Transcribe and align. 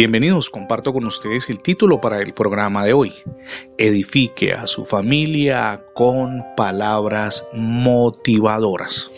Bienvenidos, 0.00 0.48
comparto 0.48 0.94
con 0.94 1.04
ustedes 1.04 1.50
el 1.50 1.58
título 1.58 2.00
para 2.00 2.22
el 2.22 2.32
programa 2.32 2.86
de 2.86 2.94
hoy. 2.94 3.12
Edifique 3.76 4.54
a 4.54 4.66
su 4.66 4.86
familia 4.86 5.84
con 5.92 6.42
palabras 6.56 7.44
motivadoras. 7.52 9.10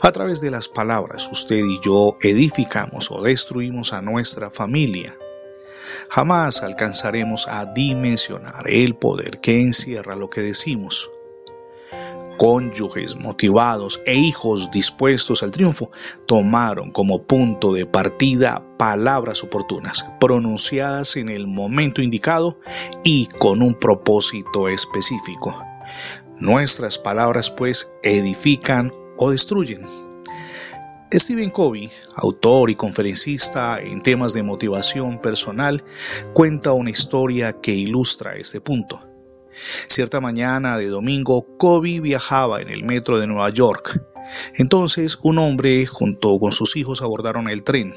A 0.00 0.12
través 0.12 0.40
de 0.40 0.52
las 0.52 0.68
palabras, 0.68 1.28
usted 1.32 1.56
y 1.56 1.80
yo 1.84 2.16
edificamos 2.20 3.10
o 3.10 3.22
destruimos 3.22 3.92
a 3.92 4.02
nuestra 4.02 4.50
familia. 4.50 5.18
Jamás 6.10 6.62
alcanzaremos 6.62 7.48
a 7.48 7.66
dimensionar 7.66 8.68
el 8.68 8.94
poder 8.94 9.40
que 9.40 9.62
encierra 9.62 10.14
lo 10.14 10.30
que 10.30 10.42
decimos 10.42 11.10
cónyuges 12.36 13.16
motivados 13.16 14.00
e 14.06 14.14
hijos 14.14 14.70
dispuestos 14.70 15.42
al 15.42 15.50
triunfo 15.50 15.90
tomaron 16.26 16.90
como 16.90 17.22
punto 17.22 17.72
de 17.72 17.86
partida 17.86 18.64
palabras 18.78 19.44
oportunas, 19.44 20.04
pronunciadas 20.18 21.16
en 21.16 21.28
el 21.28 21.46
momento 21.46 22.02
indicado 22.02 22.58
y 23.04 23.26
con 23.26 23.62
un 23.62 23.74
propósito 23.74 24.68
específico. 24.68 25.56
Nuestras 26.40 26.98
palabras 26.98 27.50
pues 27.50 27.92
edifican 28.02 28.92
o 29.18 29.30
destruyen. 29.30 29.86
Stephen 31.14 31.50
Covey, 31.50 31.90
autor 32.16 32.70
y 32.70 32.74
conferencista 32.74 33.78
en 33.80 34.02
temas 34.02 34.32
de 34.32 34.42
motivación 34.42 35.20
personal, 35.20 35.84
cuenta 36.32 36.72
una 36.72 36.90
historia 36.90 37.52
que 37.52 37.72
ilustra 37.74 38.34
este 38.34 38.62
punto. 38.62 39.11
Cierta 39.88 40.20
mañana 40.20 40.78
de 40.78 40.88
domingo, 40.88 41.46
Kobe 41.58 42.00
viajaba 42.00 42.60
en 42.60 42.68
el 42.68 42.84
metro 42.84 43.18
de 43.18 43.26
Nueva 43.26 43.50
York. 43.50 44.00
Entonces 44.54 45.18
un 45.22 45.38
hombre 45.38 45.84
junto 45.86 46.38
con 46.38 46.52
sus 46.52 46.76
hijos 46.76 47.02
abordaron 47.02 47.48
el 47.48 47.62
tren. 47.62 47.92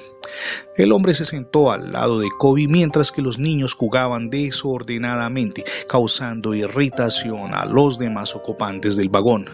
El 0.75 0.91
hombre 0.91 1.13
se 1.13 1.25
sentó 1.25 1.71
al 1.71 1.93
lado 1.93 2.19
de 2.19 2.29
Kobe 2.37 2.67
mientras 2.67 3.11
que 3.11 3.21
los 3.21 3.39
niños 3.39 3.73
jugaban 3.73 4.29
desordenadamente, 4.29 5.63
causando 5.87 6.53
irritación 6.53 7.53
a 7.53 7.65
los 7.65 7.99
demás 7.99 8.35
ocupantes 8.35 8.95
del 8.95 9.09
vagón. 9.09 9.45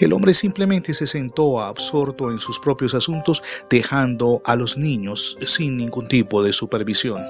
El 0.00 0.14
hombre 0.14 0.32
simplemente 0.32 0.94
se 0.94 1.06
sentó 1.06 1.60
absorto 1.60 2.30
en 2.30 2.38
sus 2.38 2.58
propios 2.58 2.94
asuntos, 2.94 3.42
dejando 3.68 4.40
a 4.44 4.56
los 4.56 4.78
niños 4.78 5.36
sin 5.44 5.76
ningún 5.76 6.08
tipo 6.08 6.42
de 6.42 6.52
supervisión. 6.52 7.22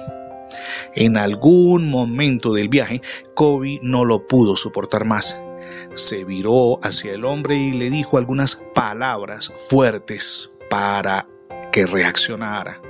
En 0.95 1.17
algún 1.17 1.89
momento 1.89 2.53
del 2.53 2.69
viaje, 2.69 3.01
Kobe 3.33 3.79
no 3.81 4.05
lo 4.05 4.27
pudo 4.27 4.55
soportar 4.55 5.05
más. 5.05 5.39
Se 5.93 6.23
viró 6.23 6.79
hacia 6.83 7.13
el 7.13 7.25
hombre 7.25 7.57
y 7.57 7.71
le 7.71 7.89
dijo 7.89 8.17
algunas 8.17 8.57
palabras 8.75 9.51
fuertes 9.69 10.51
para 10.69 11.27
que 11.71 11.85
reaccionara. 11.85 12.81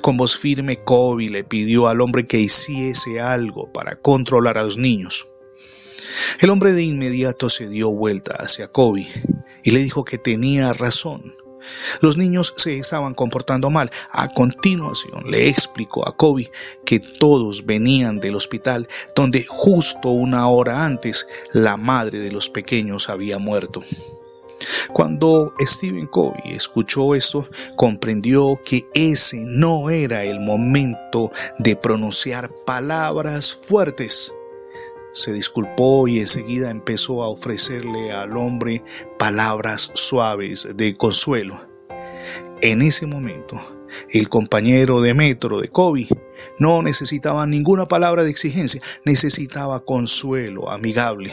Con 0.00 0.16
voz 0.16 0.36
firme, 0.36 0.80
Kobe 0.80 1.28
le 1.28 1.44
pidió 1.44 1.88
al 1.88 2.00
hombre 2.00 2.26
que 2.26 2.38
hiciese 2.38 3.20
algo 3.20 3.72
para 3.72 3.96
controlar 3.96 4.58
a 4.58 4.62
los 4.62 4.78
niños. 4.78 5.26
El 6.40 6.50
hombre 6.50 6.72
de 6.72 6.82
inmediato 6.82 7.50
se 7.50 7.68
dio 7.68 7.90
vuelta 7.90 8.34
hacia 8.38 8.68
Kobe 8.68 9.06
y 9.64 9.70
le 9.70 9.80
dijo 9.80 10.04
que 10.04 10.18
tenía 10.18 10.72
razón 10.72 11.22
los 12.00 12.16
niños 12.16 12.54
se 12.56 12.78
estaban 12.78 13.14
comportando 13.14 13.70
mal. 13.70 13.90
A 14.10 14.28
continuación 14.28 15.30
le 15.30 15.48
explicó 15.48 16.06
a 16.06 16.16
Kobe 16.16 16.50
que 16.84 17.00
todos 17.00 17.66
venían 17.66 18.20
del 18.20 18.36
hospital 18.36 18.88
donde 19.14 19.44
justo 19.48 20.10
una 20.10 20.48
hora 20.48 20.84
antes 20.84 21.26
la 21.52 21.76
madre 21.76 22.18
de 22.20 22.32
los 22.32 22.48
pequeños 22.48 23.08
había 23.08 23.38
muerto. 23.38 23.82
Cuando 24.92 25.52
Stephen 25.60 26.06
Covey 26.06 26.52
escuchó 26.52 27.14
esto, 27.14 27.46
comprendió 27.76 28.58
que 28.64 28.88
ese 28.94 29.44
no 29.44 29.90
era 29.90 30.24
el 30.24 30.40
momento 30.40 31.30
de 31.58 31.76
pronunciar 31.76 32.50
palabras 32.64 33.54
fuertes 33.54 34.32
se 35.16 35.32
disculpó 35.32 36.06
y 36.06 36.20
enseguida 36.20 36.70
empezó 36.70 37.22
a 37.22 37.28
ofrecerle 37.28 38.12
al 38.12 38.36
hombre 38.36 38.84
palabras 39.18 39.90
suaves 39.94 40.68
de 40.76 40.94
consuelo. 40.94 41.58
En 42.60 42.82
ese 42.82 43.06
momento, 43.06 43.58
el 44.10 44.28
compañero 44.28 45.00
de 45.00 45.14
metro 45.14 45.60
de 45.60 45.68
Kobe 45.68 46.06
no 46.58 46.82
necesitaba 46.82 47.46
ninguna 47.46 47.88
palabra 47.88 48.24
de 48.24 48.30
exigencia, 48.30 48.82
necesitaba 49.04 49.84
consuelo 49.84 50.70
amigable. 50.70 51.32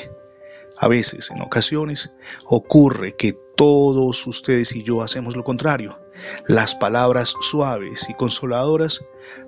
A 0.78 0.88
veces, 0.88 1.32
en 1.32 1.42
ocasiones, 1.42 2.14
ocurre 2.46 3.16
que 3.16 3.34
todos 3.56 4.26
ustedes 4.28 4.76
y 4.76 4.84
yo 4.84 5.02
hacemos 5.02 5.36
lo 5.36 5.44
contrario. 5.44 6.00
Las 6.48 6.76
palabras 6.76 7.36
suaves 7.40 8.10
y 8.10 8.14
consoladoras 8.14 9.04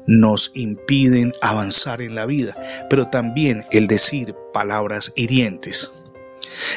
nos 0.08 0.52
impiden 0.53 1.34
avanzar 1.41 2.02
en 2.02 2.16
la 2.16 2.25
vida, 2.25 2.56
pero 2.90 3.09
también 3.09 3.63
el 3.72 3.88
decir 3.88 4.36
palabras 4.53 5.12
hirientes. 5.16 5.91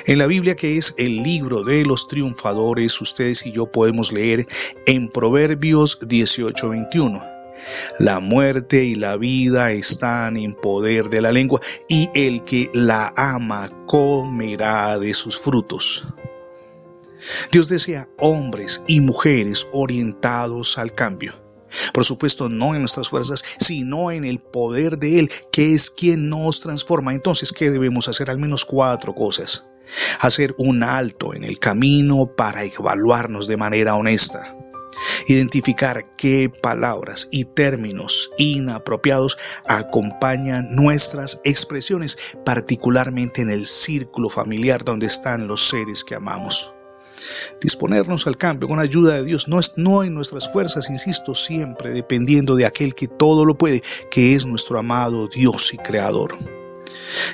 En 0.06 0.18
la 0.18 0.26
Biblia, 0.26 0.56
que 0.56 0.76
es 0.76 0.94
el 0.98 1.22
libro 1.22 1.62
de 1.62 1.84
los 1.84 2.08
triunfadores, 2.08 3.00
ustedes 3.00 3.46
y 3.46 3.52
yo 3.52 3.70
podemos 3.70 4.12
leer 4.12 4.46
en 4.86 5.08
Proverbios 5.08 6.00
18:21. 6.00 7.37
La 7.98 8.20
muerte 8.20 8.84
y 8.84 8.94
la 8.94 9.16
vida 9.16 9.72
están 9.72 10.36
en 10.36 10.54
poder 10.54 11.08
de 11.08 11.20
la 11.20 11.32
lengua, 11.32 11.60
y 11.88 12.08
el 12.14 12.44
que 12.44 12.70
la 12.72 13.12
ama 13.16 13.68
comerá 13.86 15.00
de 15.00 15.12
sus 15.12 15.36
frutos. 15.36 16.06
Dios 17.50 17.68
desea 17.68 18.08
hombres 18.18 18.84
y 18.86 19.00
mujeres 19.00 19.66
orientados 19.72 20.78
al 20.78 20.94
cambio. 20.94 21.34
Por 21.92 22.04
supuesto, 22.04 22.48
no 22.48 22.74
en 22.74 22.82
nuestras 22.82 23.08
fuerzas, 23.08 23.42
sino 23.58 24.12
en 24.12 24.24
el 24.24 24.38
poder 24.38 24.98
de 24.98 25.18
Él, 25.18 25.30
que 25.50 25.74
es 25.74 25.90
quien 25.90 26.28
nos 26.28 26.60
transforma. 26.60 27.12
Entonces, 27.12 27.50
¿qué 27.50 27.68
debemos 27.68 28.08
hacer? 28.08 28.30
Al 28.30 28.38
menos 28.38 28.64
cuatro 28.64 29.12
cosas. 29.12 29.66
Hacer 30.20 30.54
un 30.56 30.84
alto 30.84 31.34
en 31.34 31.42
el 31.42 31.58
camino 31.58 32.30
para 32.36 32.62
evaluarnos 32.62 33.48
de 33.48 33.56
manera 33.56 33.96
honesta 33.96 34.54
identificar 35.28 36.14
qué 36.16 36.50
palabras 36.50 37.28
y 37.30 37.44
términos 37.44 38.30
inapropiados 38.38 39.38
acompañan 39.66 40.68
nuestras 40.74 41.40
expresiones, 41.44 42.18
particularmente 42.44 43.42
en 43.42 43.50
el 43.50 43.66
círculo 43.66 44.30
familiar 44.30 44.84
donde 44.84 45.06
están 45.06 45.46
los 45.46 45.68
seres 45.68 46.02
que 46.02 46.14
amamos. 46.14 46.72
Disponernos 47.60 48.26
al 48.26 48.36
cambio 48.36 48.68
con 48.68 48.78
ayuda 48.78 49.14
de 49.14 49.24
Dios 49.24 49.48
no, 49.48 49.58
es, 49.58 49.74
no 49.76 50.04
en 50.04 50.14
nuestras 50.14 50.50
fuerzas, 50.50 50.88
insisto, 50.88 51.34
siempre 51.34 51.92
dependiendo 51.92 52.54
de 52.54 52.66
aquel 52.66 52.94
que 52.94 53.08
todo 53.08 53.44
lo 53.44 53.58
puede, 53.58 53.82
que 54.10 54.34
es 54.34 54.46
nuestro 54.46 54.78
amado 54.78 55.28
Dios 55.28 55.74
y 55.74 55.78
Creador. 55.78 56.36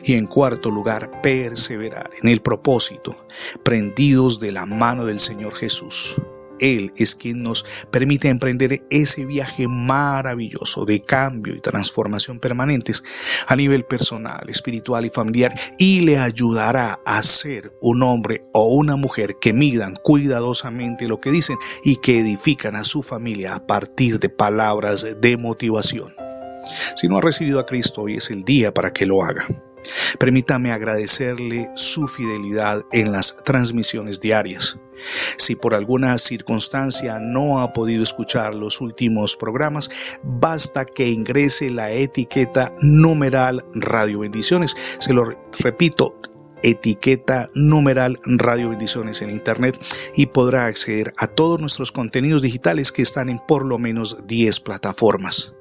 Y 0.04 0.14
en 0.14 0.26
cuarto 0.26 0.70
lugar, 0.70 1.20
perseverar 1.20 2.10
en 2.22 2.28
el 2.28 2.40
propósito, 2.40 3.14
prendidos 3.62 4.40
de 4.40 4.52
la 4.52 4.66
mano 4.66 5.04
del 5.04 5.20
Señor 5.20 5.54
Jesús. 5.54 6.16
Él 6.60 6.92
es 6.96 7.14
quien 7.14 7.42
nos 7.42 7.64
permite 7.90 8.28
emprender 8.28 8.84
ese 8.90 9.24
viaje 9.24 9.66
maravilloso 9.68 10.84
de 10.84 11.02
cambio 11.02 11.54
y 11.54 11.60
transformación 11.60 12.40
permanentes 12.40 13.02
a 13.46 13.56
nivel 13.56 13.84
personal, 13.84 14.48
espiritual 14.48 15.04
y 15.04 15.10
familiar 15.10 15.54
y 15.78 16.00
le 16.00 16.18
ayudará 16.18 17.00
a 17.04 17.22
ser 17.22 17.72
un 17.80 18.02
hombre 18.02 18.42
o 18.52 18.74
una 18.74 18.96
mujer 18.96 19.36
que 19.40 19.52
midan 19.52 19.94
cuidadosamente 20.02 21.08
lo 21.08 21.20
que 21.20 21.30
dicen 21.30 21.56
y 21.84 21.96
que 21.96 22.20
edifican 22.20 22.76
a 22.76 22.84
su 22.84 23.02
familia 23.02 23.54
a 23.54 23.66
partir 23.66 24.18
de 24.20 24.28
palabras 24.28 25.06
de 25.20 25.36
motivación. 25.36 26.14
Si 26.96 27.08
no 27.08 27.18
ha 27.18 27.20
recibido 27.20 27.60
a 27.60 27.66
Cristo, 27.66 28.02
hoy 28.02 28.14
es 28.14 28.30
el 28.30 28.42
día 28.42 28.72
para 28.72 28.92
que 28.92 29.06
lo 29.06 29.22
haga. 29.22 29.46
Permítame 30.18 30.72
agradecerle 30.72 31.68
su 31.74 32.08
fidelidad 32.08 32.84
en 32.92 33.12
las 33.12 33.36
transmisiones 33.44 34.20
diarias. 34.20 34.78
Si 35.36 35.56
por 35.56 35.74
alguna 35.74 36.18
circunstancia 36.18 37.18
no 37.20 37.60
ha 37.60 37.72
podido 37.72 38.02
escuchar 38.02 38.54
los 38.54 38.80
últimos 38.80 39.36
programas, 39.36 39.90
basta 40.22 40.84
que 40.84 41.08
ingrese 41.08 41.70
la 41.70 41.90
etiqueta 41.92 42.72
numeral 42.80 43.64
Radio 43.74 44.20
Bendiciones. 44.20 44.74
Se 44.98 45.12
lo 45.12 45.24
repito, 45.58 46.16
etiqueta 46.62 47.50
numeral 47.54 48.18
Radio 48.24 48.70
Bendiciones 48.70 49.20
en 49.22 49.30
Internet 49.30 49.78
y 50.14 50.26
podrá 50.26 50.66
acceder 50.66 51.12
a 51.18 51.26
todos 51.26 51.60
nuestros 51.60 51.92
contenidos 51.92 52.42
digitales 52.42 52.90
que 52.90 53.02
están 53.02 53.28
en 53.28 53.38
por 53.38 53.64
lo 53.64 53.78
menos 53.78 54.26
10 54.26 54.60
plataformas. 54.60 55.54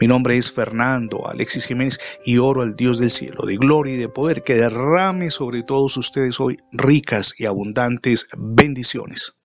Mi 0.00 0.06
nombre 0.06 0.36
es 0.36 0.50
Fernando 0.50 1.26
Alexis 1.28 1.66
Jiménez 1.66 1.98
y 2.24 2.38
oro 2.38 2.62
al 2.62 2.74
Dios 2.74 2.98
del 2.98 3.10
cielo, 3.10 3.44
de 3.44 3.56
gloria 3.56 3.94
y 3.94 3.98
de 3.98 4.08
poder, 4.08 4.42
que 4.42 4.54
derrame 4.54 5.30
sobre 5.30 5.62
todos 5.62 5.96
ustedes 5.96 6.40
hoy 6.40 6.58
ricas 6.72 7.34
y 7.36 7.46
abundantes 7.46 8.28
bendiciones. 8.36 9.34